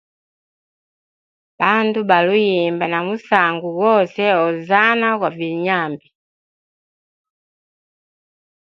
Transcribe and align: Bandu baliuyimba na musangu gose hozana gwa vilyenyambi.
Bandu 1.59 1.99
baliuyimba 2.09 2.85
na 2.91 2.99
musangu 3.07 3.67
gose 3.79 4.23
hozana 4.37 5.07
gwa 5.19 5.29
vilyenyambi. 5.37 6.07